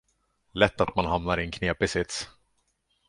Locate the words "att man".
0.81-1.05